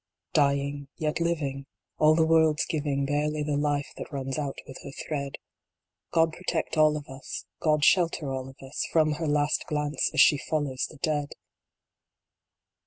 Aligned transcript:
Dying, 0.33 0.87
yet 0.97 1.19
living: 1.19 1.67
All 1.99 2.15
the 2.15 2.25
world 2.25 2.57
s 2.59 2.65
giving 2.65 3.05
Barely 3.05 3.43
the 3.43 3.55
life 3.55 3.89
that 3.97 4.11
runs 4.11 4.35
out 4.35 4.57
with 4.65 4.79
her 4.81 4.89
thread. 4.89 5.35
God 6.09 6.33
protect 6.33 6.75
all 6.75 6.97
of 6.97 7.07
us 7.07 7.45
God 7.59 7.85
shelter 7.85 8.31
all 8.33 8.49
of 8.49 8.55
us 8.63 8.83
From 8.91 9.11
her 9.11 9.27
last 9.27 9.67
glance, 9.67 10.09
as 10.11 10.19
she 10.19 10.39
follows 10.39 10.87
the 10.89 10.97
Dead 11.03 11.33